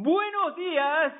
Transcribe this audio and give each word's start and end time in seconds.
Buenos 0.00 0.54
días 0.54 1.12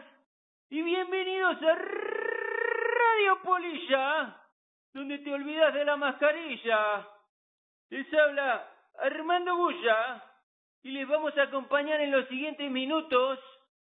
y 0.71 0.81
bienvenidos 0.81 1.61
a 1.61 1.75
Radio 1.75 3.43
Polilla, 3.43 4.41
donde 4.95 5.19
te 5.19 5.35
olvidas 5.35 5.75
de 5.75 5.85
la 5.85 5.97
mascarilla. 5.97 7.05
Les 7.91 8.07
habla 8.15 8.71
Armando 9.03 9.57
Bulla 9.57 10.23
y 10.85 10.93
les 10.93 11.09
vamos 11.09 11.37
a 11.37 11.43
acompañar 11.43 12.01
en 12.03 12.13
los 12.13 12.29
siguientes 12.29 12.71
minutos 12.71 13.41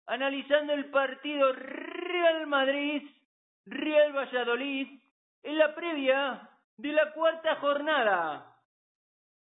analizando 0.08 0.74
el 0.74 0.92
partido 0.92 1.54
Real 1.54 2.48
Madrid-Real 2.48 4.12
Valladolid 4.12 5.00
en 5.44 5.58
la 5.58 5.74
previa 5.74 6.50
de 6.76 6.92
la 6.92 7.14
cuarta 7.14 7.56
jornada. 7.62 8.58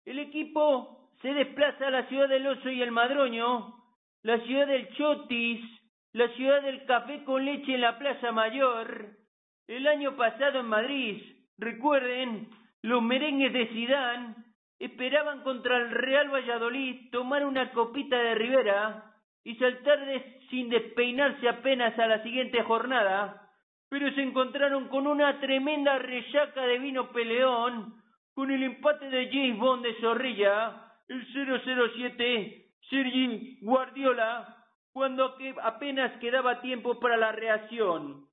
El 0.04 0.18
equipo 0.18 1.08
se 1.22 1.32
desplaza 1.32 1.86
a 1.86 1.90
la 1.92 2.06
ciudad 2.08 2.28
del 2.28 2.46
Oso 2.46 2.68
y 2.68 2.82
el 2.82 2.92
Madroño 2.92 3.79
la 4.22 4.38
ciudad 4.40 4.66
del 4.66 4.88
Chotis, 4.96 5.60
la 6.12 6.28
ciudad 6.34 6.62
del 6.62 6.84
café 6.84 7.24
con 7.24 7.44
leche 7.44 7.74
en 7.74 7.80
la 7.80 7.98
Plaza 7.98 8.32
Mayor. 8.32 9.16
El 9.66 9.86
año 9.86 10.16
pasado 10.16 10.60
en 10.60 10.66
Madrid, 10.66 11.22
recuerden, 11.56 12.50
los 12.82 13.02
merengues 13.02 13.52
de 13.52 13.68
Sidán 13.68 14.36
esperaban 14.78 15.42
contra 15.42 15.76
el 15.78 15.90
Real 15.90 16.28
Valladolid 16.28 17.10
tomar 17.10 17.44
una 17.46 17.70
copita 17.72 18.16
de 18.16 18.34
Rivera 18.34 19.04
y 19.44 19.54
saltar 19.56 20.00
sin 20.50 20.68
despeinarse 20.68 21.48
apenas 21.48 21.98
a 21.98 22.06
la 22.06 22.22
siguiente 22.22 22.62
jornada, 22.62 23.48
pero 23.88 24.12
se 24.14 24.22
encontraron 24.22 24.88
con 24.88 25.06
una 25.06 25.40
tremenda 25.40 25.98
reyaca 25.98 26.66
de 26.66 26.78
vino 26.78 27.10
peleón, 27.10 27.94
con 28.34 28.50
el 28.50 28.62
empate 28.62 29.08
de 29.08 29.28
James 29.30 29.58
Bond 29.58 29.84
de 29.84 29.94
Zorrilla, 30.00 30.92
el 31.08 31.26
007 31.32 32.70
Sergi 32.90 33.58
Guardiola 33.60 33.89
cuando 35.10 35.34
apenas 35.62 36.20
quedaba 36.20 36.60
tiempo 36.60 37.00
para 37.00 37.16
la 37.16 37.32
reacción. 37.32 38.28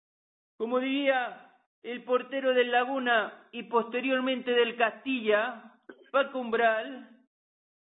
Como 0.57 0.79
diría 0.79 1.51
el 1.81 2.03
portero 2.03 2.53
del 2.53 2.71
Laguna 2.71 3.47
y 3.51 3.63
posteriormente 3.63 4.51
del 4.51 4.75
Castilla, 4.75 5.73
Paco 6.11 6.39
Umbral, 6.39 7.09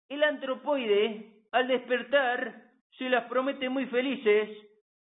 el 0.08 0.24
antropoide, 0.24 1.44
al 1.52 1.68
despertar, 1.68 2.64
se 2.98 3.10
las 3.10 3.26
promete 3.26 3.68
muy 3.68 3.86
felices, 3.88 4.50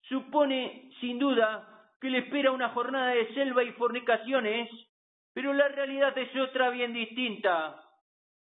supone, 0.03 0.91
sin 1.01 1.19
duda, 1.19 1.91
que 2.01 2.11
le 2.11 2.19
espera 2.19 2.51
una 2.51 2.71
jornada 2.71 3.13
de 3.13 3.33
selva 3.33 3.65
y 3.65 3.73
fornicaciones, 3.73 4.69
pero 5.33 5.55
la 5.55 5.69
realidad 5.69 6.17
es 6.19 6.35
otra 6.37 6.69
bien 6.71 6.93
distinta. 6.93 7.83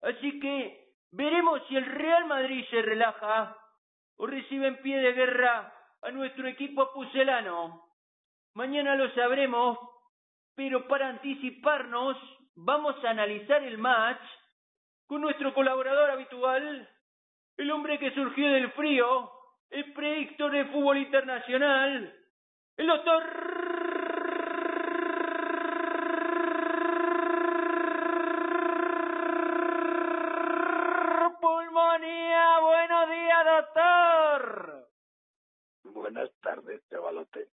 Así 0.02 0.40
que 0.40 0.86
Veremos 1.16 1.62
si 1.70 1.78
el 1.78 1.86
Real 1.86 2.26
Madrid 2.26 2.66
se 2.70 2.82
relaja 2.82 3.56
o 4.18 4.28
recibe 4.28 4.68
en 4.68 4.82
pie 4.82 4.98
de 5.00 5.14
guerra 5.14 5.74
a 6.02 6.12
nuestro 6.12 6.48
equipo 6.48 6.92
pucelano. 6.94 7.84
Mañana 8.54 8.96
lo 8.96 9.14
sabremos, 9.14 9.78
pero 10.56 10.88
para 10.88 11.10
anticiparnos 11.10 12.18
vamos 12.56 12.96
a 13.04 13.10
analizar 13.10 13.64
el 13.64 13.78
match 13.78 14.22
con 15.08 15.22
nuestro 15.22 15.54
colaborador 15.54 16.12
habitual, 16.12 16.90
el 17.58 17.72
hombre 17.72 18.00
que 18.00 18.12
surgió 18.12 18.50
del 18.52 18.72
frío, 18.72 19.32
el 19.70 19.94
predictor 19.94 20.52
de 20.52 20.66
fútbol 20.66 20.98
internacional, 20.98 22.14
el 22.78 22.88
doctor 22.88 23.24
Buenas 36.06 36.30
tardes, 36.40 36.84
chavalote. 36.88 37.48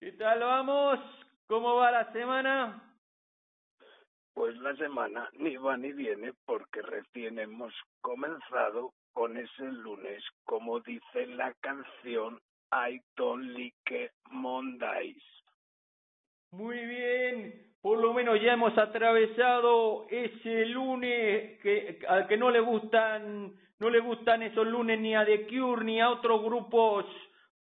¿Qué 0.00 0.12
tal 0.12 0.40
vamos? 0.40 0.98
¿Cómo 1.46 1.74
va 1.74 1.90
la 1.92 2.10
semana? 2.12 2.96
Pues 4.32 4.56
la 4.56 4.74
semana 4.76 5.28
ni 5.34 5.54
va 5.56 5.76
ni 5.76 5.92
viene 5.92 6.32
porque 6.46 6.80
recién 6.80 7.38
hemos 7.38 7.74
comenzado 8.00 8.94
con 9.12 9.36
ese 9.36 9.64
lunes, 9.64 10.24
como 10.44 10.80
dice 10.80 11.26
la 11.26 11.52
canción 11.60 12.40
I 12.72 13.02
don't 13.16 13.54
like 13.54 14.12
Mondays. 14.30 15.22
Muy 16.52 16.82
bien, 16.86 17.69
por 17.82 17.98
lo 17.98 18.12
menos 18.12 18.40
ya 18.40 18.52
hemos 18.52 18.76
atravesado 18.76 20.06
ese 20.10 20.66
lunes 20.66 21.58
que 21.60 21.98
al 22.08 22.26
que 22.26 22.36
no 22.36 22.50
le 22.50 22.60
gustan 22.60 23.54
no 23.80 23.88
le 23.88 24.00
gustan 24.00 24.42
esos 24.42 24.66
lunes 24.66 25.00
ni 25.00 25.14
a 25.14 25.24
The 25.24 25.46
Cure 25.46 25.84
ni 25.84 26.00
a 26.00 26.10
otros 26.10 26.42
grupos 26.42 27.06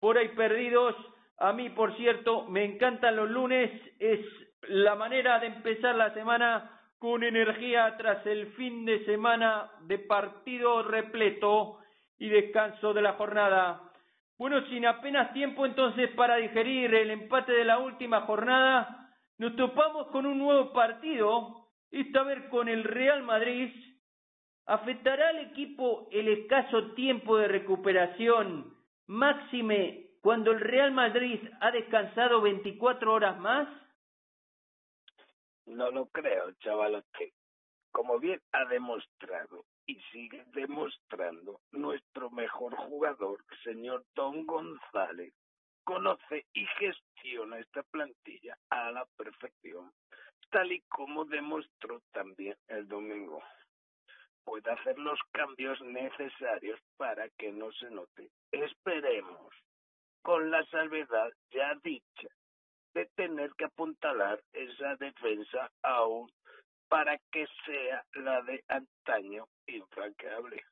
por 0.00 0.16
ahí 0.16 0.28
perdidos. 0.28 0.94
A 1.38 1.52
mí, 1.52 1.68
por 1.70 1.94
cierto, 1.96 2.44
me 2.44 2.64
encantan 2.64 3.16
los 3.16 3.30
lunes, 3.30 3.70
es 3.98 4.20
la 4.68 4.94
manera 4.94 5.38
de 5.38 5.48
empezar 5.48 5.94
la 5.94 6.14
semana 6.14 6.70
con 6.98 7.22
energía 7.22 7.94
tras 7.98 8.24
el 8.26 8.46
fin 8.54 8.86
de 8.86 9.04
semana 9.04 9.70
de 9.82 9.98
partido 9.98 10.82
repleto 10.82 11.78
y 12.18 12.30
descanso 12.30 12.94
de 12.94 13.02
la 13.02 13.12
jornada. 13.12 13.82
Bueno, 14.38 14.62
sin 14.68 14.86
apenas 14.86 15.34
tiempo 15.34 15.66
entonces 15.66 16.10
para 16.12 16.36
digerir 16.36 16.94
el 16.94 17.10
empate 17.10 17.52
de 17.52 17.64
la 17.64 17.78
última 17.78 18.22
jornada, 18.22 19.05
nos 19.38 19.54
topamos 19.56 20.08
con 20.08 20.26
un 20.26 20.38
nuevo 20.38 20.72
partido, 20.72 21.68
esta 21.90 22.22
vez 22.22 22.48
con 22.48 22.68
el 22.68 22.84
Real 22.84 23.22
Madrid. 23.22 23.70
¿Afectará 24.66 25.28
al 25.28 25.38
equipo 25.38 26.08
el 26.10 26.28
escaso 26.28 26.92
tiempo 26.94 27.36
de 27.36 27.48
recuperación, 27.48 28.76
máxime 29.06 30.10
cuando 30.22 30.50
el 30.50 30.60
Real 30.60 30.90
Madrid 30.90 31.40
ha 31.60 31.70
descansado 31.70 32.40
24 32.40 33.12
horas 33.12 33.38
más? 33.38 33.68
No 35.66 35.90
lo 35.90 36.06
creo, 36.06 36.52
chavalote. 36.60 37.32
Como 37.92 38.18
bien 38.18 38.40
ha 38.52 38.64
demostrado 38.64 39.64
y 39.86 39.94
sigue 40.12 40.44
demostrando 40.52 41.60
nuestro 41.70 42.30
mejor 42.30 42.74
jugador, 42.74 43.44
señor 43.62 44.04
Don 44.14 44.44
González, 44.46 45.32
conoce 45.86 46.44
y 46.52 46.66
gestiona 46.78 47.60
esta 47.60 47.84
plantilla 47.84 48.58
a 48.70 48.90
la 48.90 49.06
perfección, 49.16 49.92
tal 50.50 50.72
y 50.72 50.80
como 50.82 51.24
demostró 51.24 52.02
también 52.12 52.56
el 52.66 52.88
domingo. 52.88 53.40
Puede 54.44 54.68
hacer 54.70 54.98
los 54.98 55.18
cambios 55.30 55.80
necesarios 55.82 56.80
para 56.96 57.28
que 57.38 57.52
no 57.52 57.72
se 57.72 57.88
note. 57.90 58.28
Esperemos, 58.50 59.54
con 60.22 60.50
la 60.50 60.64
salvedad 60.66 61.30
ya 61.50 61.74
dicha, 61.82 62.28
de 62.92 63.06
tener 63.14 63.52
que 63.56 63.66
apuntalar 63.66 64.42
esa 64.52 64.96
defensa 64.96 65.70
aún 65.82 66.30
para 66.88 67.16
que 67.30 67.46
sea 67.64 68.04
la 68.14 68.42
de 68.42 68.64
antaño 68.68 69.46
infranqueable. 69.66 70.64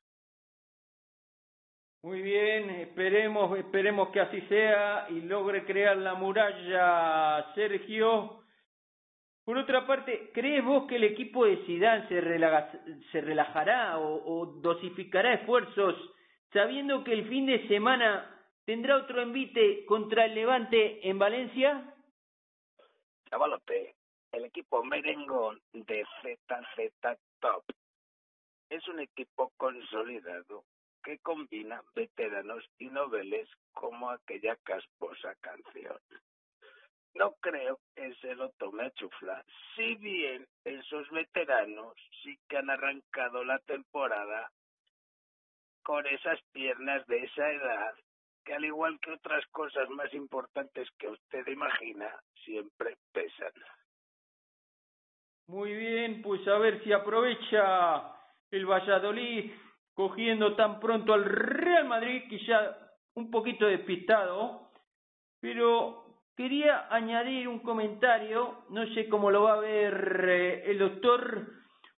Muy 2.05 2.21
bien, 2.21 2.69
esperemos, 2.69 3.57
esperemos 3.57 4.09
que 4.09 4.19
así 4.19 4.39
sea 4.41 5.07
y 5.09 5.21
logre 5.21 5.65
crear 5.65 5.97
la 5.97 6.13
muralla 6.13 7.51
Sergio. 7.55 8.43
Por 9.43 9.57
otra 9.57 9.87
parte, 9.87 10.29
¿crees 10.31 10.63
vos 10.63 10.85
que 10.85 10.97
el 10.97 11.03
equipo 11.03 11.47
de 11.47 11.65
Zidane 11.65 12.07
se, 12.07 12.21
se 13.11 13.21
relajará 13.21 13.97
o, 13.97 14.21
o, 14.23 14.45
dosificará 14.45 15.33
esfuerzos 15.33 15.95
sabiendo 16.53 17.03
que 17.03 17.11
el 17.11 17.27
fin 17.27 17.47
de 17.47 17.67
semana 17.67 18.39
tendrá 18.65 18.97
otro 18.97 19.23
envite 19.23 19.83
contra 19.87 20.25
el 20.25 20.35
Levante 20.35 21.09
en 21.09 21.17
Valencia? 21.17 21.91
Chavalote, 23.31 23.95
el 24.31 24.45
equipo 24.45 24.83
merengón 24.83 25.59
de 25.73 26.05
ZZ 26.21 27.17
Top 27.39 27.63
es 28.69 28.87
un 28.89 28.99
equipo 28.99 29.51
consolidado 29.57 30.65
que 31.05 31.19
combina 31.19 31.81
veteranos 31.95 32.65
y 32.79 32.87
noveles 32.87 33.47
como 33.73 34.09
aquella 34.09 34.55
casposa 34.57 35.35
canción. 35.39 35.99
No 37.13 37.35
creo 37.39 37.79
que 37.95 38.13
se 38.15 38.33
lo 38.35 38.49
tome 38.57 38.87
a 38.87 38.91
chufla, 38.91 39.45
si 39.75 39.95
bien 39.95 40.45
esos 40.65 41.09
veteranos 41.11 41.95
sí 42.23 42.37
que 42.49 42.57
han 42.57 42.71
arrancado 42.71 43.45
la 43.45 43.59
temporada 43.59 44.51
con 45.83 46.05
esas 46.07 46.41
piernas 46.51 47.05
de 47.05 47.19
esa 47.23 47.51
edad 47.51 47.93
que 48.43 48.53
al 48.53 48.65
igual 48.65 48.99
que 48.99 49.11
otras 49.11 49.45
cosas 49.47 49.89
más 49.91 50.13
importantes 50.13 50.87
que 50.97 51.07
usted 51.07 51.47
imagina, 51.47 52.09
siempre 52.43 52.97
pesan. 53.11 53.53
Muy 55.47 55.73
bien, 55.73 56.21
pues 56.21 56.47
a 56.47 56.57
ver 56.57 56.83
si 56.83 56.91
aprovecha 56.91 58.11
el 58.51 58.65
Valladolid 58.65 59.51
cogiendo 59.95 60.55
tan 60.55 60.79
pronto 60.79 61.13
al 61.13 61.23
Real 61.23 61.85
Madrid, 61.85 62.23
quizá 62.29 62.77
un 63.15 63.31
poquito 63.31 63.65
despistado, 63.65 64.69
pero 65.39 66.19
quería 66.35 66.87
añadir 66.93 67.47
un 67.47 67.59
comentario, 67.59 68.65
no 68.69 68.85
sé 68.93 69.07
cómo 69.07 69.31
lo 69.31 69.43
va 69.43 69.53
a 69.53 69.59
ver 69.59 70.25
eh, 70.27 70.63
el 70.71 70.79
doctor, 70.79 71.47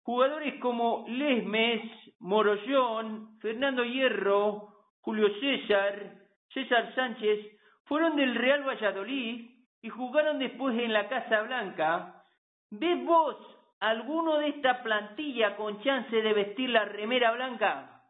jugadores 0.03 0.59
como 0.61 1.05
Lesmes, 1.09 1.81
Morollón, 2.19 3.39
Fernando 3.39 3.83
Hierro, 3.83 4.75
Julio 5.01 5.27
César, 5.39 6.13
César 6.53 6.93
Sánchez 6.93 7.57
fueron 7.85 8.15
del 8.15 8.35
Real 8.35 8.67
Valladolid 8.67 9.49
y 9.81 9.89
jugaron 9.89 10.39
después 10.39 10.77
en 10.77 10.93
la 10.93 11.07
Casa 11.07 11.41
Blanca. 11.41 12.23
¿Ves 12.69 13.05
vos 13.05 13.37
alguno 13.79 14.37
de 14.39 14.49
esta 14.49 14.81
plantilla 14.81 15.55
con 15.55 15.81
chance 15.83 16.15
de 16.15 16.33
vestir 16.33 16.69
la 16.69 16.85
remera 16.85 17.31
blanca? 17.31 18.03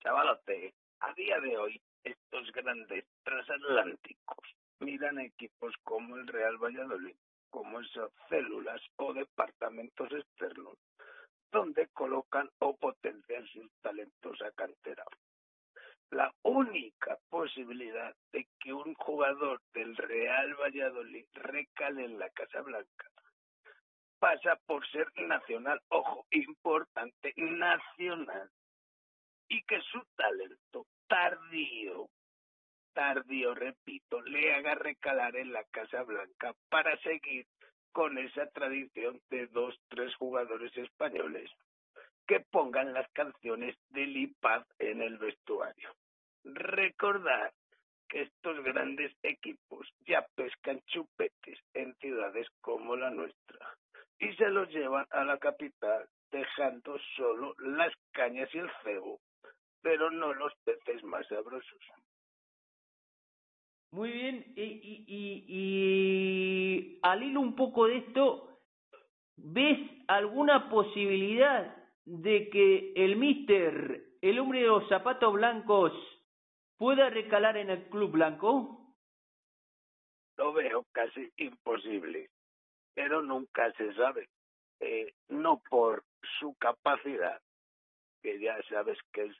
Chavalote, 0.00 0.74
a 1.00 1.12
día 1.14 1.40
de 1.40 1.56
hoy 1.56 1.80
estos 2.02 2.50
grandes 2.52 3.04
transatlánticos 3.22 4.38
miran 4.80 5.18
equipos 5.18 5.74
como 5.84 6.16
el 6.16 6.26
Real 6.26 6.56
Valladolid, 6.56 7.16
como 7.50 7.80
esas 7.80 8.10
células 8.28 8.80
o 8.96 9.12
departamentos 9.12 10.10
externos, 10.12 10.76
donde 11.50 11.88
colocan 11.88 12.48
o 12.58 12.76
potencian 12.76 13.46
sus 13.48 13.70
talentos 13.80 14.40
a 14.42 14.50
cantera. 14.52 15.04
La 16.10 16.32
única 16.42 17.18
posibilidad 17.28 18.14
de 18.32 18.46
que 18.60 18.72
un 18.72 18.94
jugador 18.94 19.60
del 19.74 19.96
Real 19.96 20.54
Valladolid 20.54 21.26
recale 21.34 22.04
en 22.04 22.18
la 22.18 22.30
Casa 22.30 22.62
Blanca 22.62 23.10
pasa 24.18 24.56
por 24.66 24.86
ser 24.88 25.06
nacional, 25.16 25.80
ojo, 25.88 26.26
importante, 26.30 27.32
nacional, 27.36 28.50
y 29.48 29.62
que 29.62 29.80
su 29.80 30.02
talento 30.16 30.86
tardío, 31.06 32.08
tardío, 32.92 33.54
repito, 33.54 34.20
le 34.22 34.54
haga 34.54 34.74
recalar 34.74 35.36
en 35.36 35.52
la 35.52 35.64
Casa 35.64 36.02
Blanca 36.02 36.54
para 36.68 36.96
seguir 36.98 37.46
con 37.92 38.18
esa 38.18 38.46
tradición 38.50 39.20
de 39.30 39.46
dos, 39.48 39.74
tres 39.88 40.14
jugadores 40.16 40.76
españoles 40.76 41.50
que 42.26 42.40
pongan 42.40 42.92
las 42.92 43.10
canciones 43.12 43.74
del 43.88 44.14
IPAD 44.16 44.64
en 44.78 45.00
el 45.00 45.16
vestuario. 45.16 45.94
Recordar 46.44 47.52
que 48.06 48.22
estos 48.22 48.62
grandes 48.62 49.12
equipos 49.22 49.88
ya 50.06 50.26
pescan 50.34 50.80
chupetes 50.86 51.58
en 51.72 51.94
ciudades 51.96 52.46
como 52.60 52.96
la 52.96 53.10
nuestra 53.10 53.74
y 54.18 54.32
se 54.34 54.48
los 54.50 54.68
llevan 54.70 55.06
a 55.10 55.24
la 55.24 55.38
capital 55.38 56.08
dejando 56.30 56.98
solo 57.16 57.54
las 57.58 57.92
cañas 58.12 58.48
y 58.54 58.58
el 58.58 58.70
cebo 58.82 59.20
pero 59.82 60.10
no 60.10 60.34
los 60.34 60.52
peces 60.64 61.02
más 61.04 61.26
sabrosos. 61.28 61.80
Muy 63.90 64.12
bien, 64.12 64.52
y, 64.54 64.62
y, 64.62 65.04
y, 65.06 65.44
y 65.48 66.98
al 67.02 67.22
hilo 67.22 67.40
un 67.40 67.56
poco 67.56 67.86
de 67.86 67.98
esto, 67.98 68.60
¿ves 69.36 69.78
alguna 70.08 70.68
posibilidad 70.68 71.74
de 72.04 72.50
que 72.50 72.92
el 72.96 73.16
mister, 73.16 74.04
el 74.20 74.38
hombre 74.40 74.60
de 74.60 74.66
los 74.66 74.88
zapatos 74.88 75.32
blancos, 75.32 75.92
pueda 76.76 77.08
recalar 77.08 77.56
en 77.56 77.70
el 77.70 77.88
club 77.88 78.10
blanco? 78.10 78.94
Lo 80.36 80.52
veo 80.52 80.84
casi 80.92 81.32
imposible, 81.38 82.28
pero 82.98 83.22
nunca 83.22 83.70
se 83.74 83.94
sabe. 83.94 84.28
Eh, 84.80 85.14
no 85.28 85.62
por 85.70 86.02
su 86.40 86.56
capacidad, 86.58 87.40
que 88.20 88.40
ya 88.40 88.60
sabes 88.68 88.98
que 89.12 89.26
es 89.26 89.36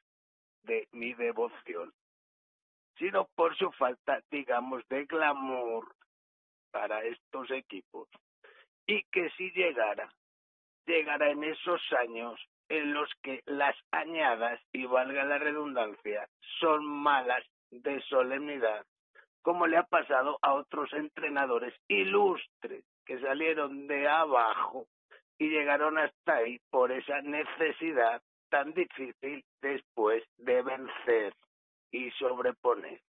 de 0.63 0.87
mi 0.93 1.13
devoción, 1.15 1.93
sino 2.99 3.27
por 3.35 3.57
su 3.57 3.73
falta, 3.73 4.21
digamos, 4.31 4.87
de 4.89 5.07
glamour 5.07 5.93
para 6.71 7.03
estos 7.03 7.51
equipos. 7.51 8.09
Y 8.87 9.03
que 9.11 9.29
si 9.31 9.51
llegara, 9.51 10.09
llegara 10.87 11.29
en 11.29 11.43
esos 11.43 11.83
años 12.05 12.41
en 12.69 12.95
los 12.95 13.11
que 13.23 13.43
las 13.47 13.75
añadas, 13.91 14.61
y 14.73 14.87
valga 14.87 15.25
la 15.25 15.39
redundancia, 15.39 16.29
son 16.61 16.87
malas 16.87 17.45
de 17.73 18.01
solemnidad, 18.03 18.87
como 19.43 19.67
le 19.67 19.79
ha 19.79 19.83
pasado 19.83 20.39
a 20.43 20.55
otros 20.55 20.93
entrenadores 20.93 21.75
ilustres 21.89 22.85
que 23.09 23.19
salieron 23.21 23.87
de 23.87 24.07
abajo 24.07 24.87
y 25.39 25.49
llegaron 25.49 25.97
hasta 25.97 26.35
ahí 26.35 26.61
por 26.71 26.93
esa 26.93 27.23
necesidad 27.23 28.21
tan 28.51 28.75
difícil 28.75 29.43
después 29.63 30.23
de 30.37 30.63
vencer 30.63 31.33
y 31.91 32.11
sobreponer. 32.13 33.01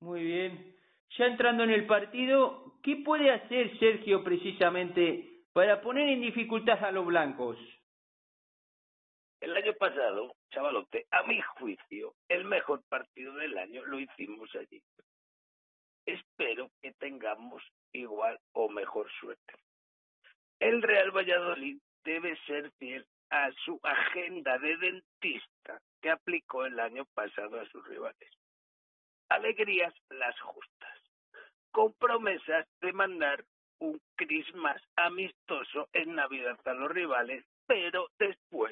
Muy 0.00 0.22
bien. 0.22 0.76
Ya 1.18 1.26
entrando 1.26 1.64
en 1.64 1.70
el 1.70 1.86
partido, 1.86 2.78
¿qué 2.82 3.02
puede 3.04 3.32
hacer 3.32 3.76
Sergio 3.78 4.22
precisamente 4.22 5.42
para 5.52 5.80
poner 5.80 6.08
en 6.08 6.20
dificultad 6.20 6.84
a 6.84 6.92
los 6.92 7.06
blancos? 7.06 7.58
El 9.40 9.56
año 9.56 9.72
pasado, 9.74 10.36
chavalote, 10.50 11.06
a 11.10 11.24
mi 11.24 11.40
juicio, 11.58 12.14
el 12.28 12.44
mejor 12.44 12.82
partido 12.88 13.34
del 13.34 13.58
año 13.58 13.84
lo 13.84 13.98
hicimos 13.98 14.48
allí. 14.54 14.80
Espero 16.06 16.70
que 16.80 16.92
tengamos 16.92 17.62
igual 17.92 18.38
o 18.52 18.68
mejor 18.68 19.10
suerte. 19.20 19.54
El 20.60 20.82
Real 20.82 21.10
Valladolid 21.10 21.78
debe 22.04 22.36
ser 22.46 22.70
fiel 22.78 23.06
a 23.30 23.50
su 23.64 23.80
agenda 23.82 24.58
de 24.58 24.76
dentista 24.76 25.80
que 26.00 26.10
aplicó 26.10 26.64
el 26.66 26.78
año 26.78 27.04
pasado 27.14 27.60
a 27.60 27.66
sus 27.66 27.86
rivales. 27.88 28.30
Alegrías 29.28 29.92
las 30.10 30.38
justas, 30.40 30.98
con 31.72 31.92
promesas 31.94 32.66
de 32.80 32.92
mandar 32.92 33.44
un 33.80 34.00
Christmas 34.16 34.80
amistoso 34.96 35.88
en 35.92 36.14
Navidad 36.14 36.58
a 36.64 36.74
los 36.74 36.90
rivales, 36.90 37.44
pero 37.66 38.08
después 38.18 38.63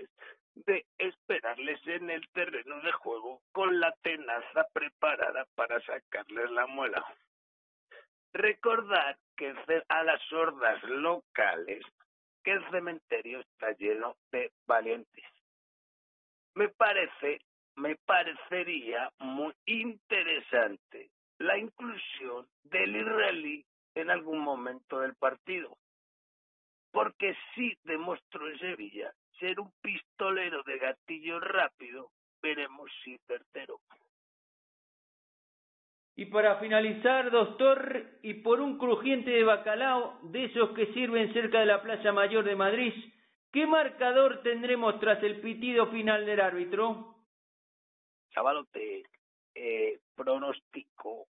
en 2.03 2.11
el 2.11 2.29
terreno 2.31 2.81
de 2.81 2.93
juego 2.93 3.43
con 3.53 3.79
la 3.79 3.93
tenaza 4.03 4.67
preparada 4.73 5.47
para 5.55 5.81
sacarles 5.83 6.51
la 6.51 6.67
muela. 6.67 7.05
Recordar 8.33 9.17
que 9.37 9.55
a 9.89 10.03
las 10.03 10.21
sordas 10.23 10.83
locales 10.85 11.85
que 12.43 12.53
el 12.53 12.71
cementerio 12.71 13.41
está 13.41 13.71
lleno 13.73 14.17
de 14.33 14.51
valientes. 14.67 15.25
Me 16.55 16.69
parece, 16.69 17.41
me 17.77 17.95
parecería 18.05 19.11
muy 19.19 19.55
interesante 19.67 21.11
la 21.39 21.57
inclusión 21.57 22.47
del 22.65 22.97
israelí 22.97 23.65
en 23.95 24.11
algún 24.11 24.41
momento 24.41 25.01
del 25.01 25.15
partido, 25.15 25.77
porque 26.91 27.37
sí 27.55 27.77
demostró 27.85 28.47
Sevilla 28.59 29.13
ser 29.43 29.59
un 29.59 29.73
pistolero 29.83 30.63
de 30.63 30.79
gatillo 30.79 31.41
rápido, 31.41 32.13
veremos 32.41 32.89
si 33.03 33.19
certero. 33.27 33.81
Y 36.15 36.27
para 36.27 36.61
finalizar, 36.61 37.29
doctor, 37.33 38.21
y 38.23 38.35
por 38.35 38.61
un 38.61 38.79
crujiente 38.79 39.31
de 39.31 39.43
bacalao, 39.43 40.21
de 40.23 40.45
esos 40.45 40.71
que 40.77 40.93
sirven 40.93 41.33
cerca 41.33 41.59
de 41.59 41.67
la 41.67 41.83
Plaza 41.83 42.13
Mayor 42.13 42.45
de 42.45 42.55
Madrid, 42.55 42.93
¿qué 43.51 43.67
marcador 43.67 44.43
tendremos 44.43 45.01
tras 45.01 45.21
el 45.25 45.41
pitido 45.41 45.91
final 45.91 46.25
del 46.25 46.41
árbitro? 46.41 47.17
Chavalote, 48.31 49.03
eh, 49.57 49.99
pronóstico 50.15 51.27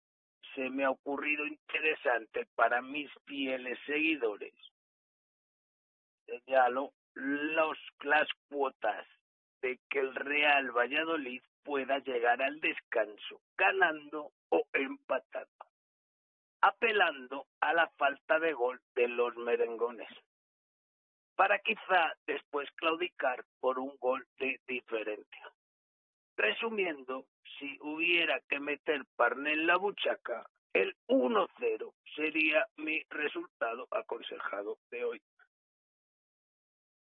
se 0.54 0.68
me 0.68 0.84
ha 0.84 0.90
ocurrido 0.90 1.46
interesante 1.46 2.46
para 2.54 2.82
mis 2.82 3.10
fieles 3.24 3.78
seguidores. 3.86 4.52
Señalo 6.26 6.92
los, 7.14 7.78
las 8.02 8.28
cuotas 8.48 9.06
de 9.60 9.78
que 9.88 10.00
el 10.00 10.14
Real 10.14 10.70
Valladolid 10.70 11.42
pueda 11.62 11.98
llegar 12.00 12.42
al 12.42 12.60
descanso 12.60 13.40
ganando 13.56 14.32
o 14.48 14.64
empatando, 14.72 15.66
apelando 16.60 17.46
a 17.60 17.72
la 17.72 17.88
falta 17.96 18.38
de 18.40 18.52
gol 18.52 18.80
de 18.94 19.08
los 19.08 19.36
merengones, 19.36 20.08
para 21.36 21.58
quizá 21.60 22.14
después 22.26 22.68
claudicar 22.72 23.44
por 23.60 23.78
un 23.78 23.96
gol 23.98 24.26
de 24.38 24.60
diferencia. 24.66 25.52
Resumiendo, 26.36 27.26
si 27.58 27.78
hubiera 27.80 28.40
que 28.48 28.58
meter 28.58 29.04
parne 29.16 29.52
en 29.52 29.66
la 29.66 29.76
buchaca, 29.76 30.46
el 30.72 30.96
1-0 31.08 31.92
sería 32.16 32.66
mi 32.76 33.02
resultado 33.10 33.86
aconsejado 33.90 34.78
de 34.90 35.04
hoy. 35.04 35.22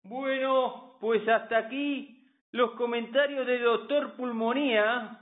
Bueno, 0.04 0.97
pues 1.00 1.26
hasta 1.28 1.59
aquí 1.59 2.26
los 2.50 2.73
comentarios 2.73 3.47
de 3.47 3.59
doctor 3.61 4.14
Pulmonía 4.16 5.18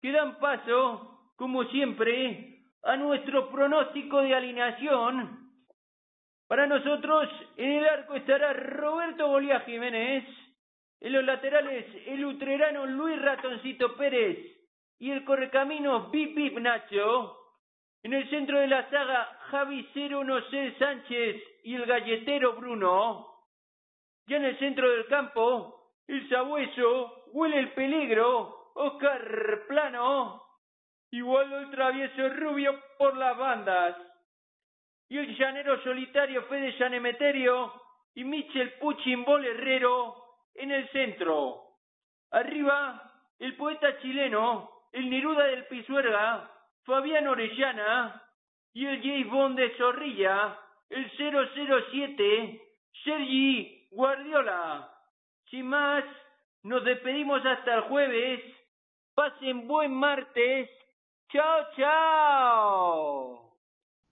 que 0.00 0.12
dan 0.12 0.38
paso, 0.38 1.32
como 1.36 1.64
siempre, 1.64 2.62
a 2.82 2.96
nuestro 2.96 3.50
pronóstico 3.50 4.22
de 4.22 4.34
alineación. 4.34 5.50
Para 6.48 6.66
nosotros, 6.66 7.28
en 7.56 7.72
el 7.72 7.88
arco 7.88 8.14
estará 8.14 8.52
Roberto 8.52 9.28
Bolía 9.28 9.60
Jiménez, 9.60 10.24
en 11.00 11.12
los 11.12 11.24
laterales 11.24 11.86
el 12.06 12.24
utrerano 12.24 12.86
Luis 12.86 13.20
Ratoncito 13.20 13.94
Pérez 13.96 14.38
y 14.98 15.10
el 15.10 15.24
correcamino 15.24 16.10
Bip 16.10 16.34
Bip 16.34 16.58
Nacho. 16.58 17.36
En 18.02 18.14
el 18.14 18.28
centro 18.30 18.58
de 18.58 18.68
la 18.68 18.88
saga 18.90 19.24
Javi 19.50 19.88
Cero 19.92 20.24
Nocel 20.24 20.78
Sánchez 20.78 21.42
y 21.64 21.74
el 21.74 21.86
galletero 21.86 22.54
Bruno. 22.54 23.33
Ya 24.26 24.36
en 24.36 24.44
el 24.44 24.58
centro 24.58 24.90
del 24.90 25.06
campo 25.06 25.92
el 26.06 26.28
sabueso 26.28 27.24
huele 27.32 27.58
el 27.58 27.72
peligro 27.72 28.70
Oscar 28.74 29.66
Plano, 29.68 30.42
Igualdo 31.10 31.60
el 31.60 31.70
travieso 31.70 32.28
rubio 32.30 32.78
por 32.98 33.16
las 33.16 33.36
bandas, 33.38 33.96
y 35.08 35.18
el 35.18 35.36
llanero 35.36 35.80
solitario 35.84 36.42
Fede 36.44 36.76
Llanemeterio 36.78 37.72
y 38.14 38.24
Michel 38.24 38.72
Puchimbol 38.80 39.44
Herrero 39.44 40.16
en 40.54 40.72
el 40.72 40.88
centro. 40.90 41.62
Arriba, 42.32 43.12
el 43.38 43.56
poeta 43.56 43.98
chileno, 44.00 44.70
el 44.92 45.08
Neruda 45.08 45.44
del 45.44 45.66
Pisuerga, 45.66 46.50
Fabián 46.84 47.28
Orellana 47.28 48.22
y 48.72 48.86
el 48.86 49.00
James 49.00 49.30
Bond 49.30 49.58
de 49.58 49.76
Zorrilla, 49.76 50.58
el 50.90 51.10
007, 51.16 52.60
Sergi 53.04 53.83
Guardiola. 53.94 54.90
Sin 55.50 55.68
más, 55.68 56.04
nos 56.62 56.84
despedimos 56.84 57.44
hasta 57.46 57.74
el 57.74 57.80
jueves. 57.82 58.40
Pasen 59.14 59.68
buen 59.68 59.94
martes. 59.94 60.68
Chao, 61.30 61.66
chao. 61.76 63.43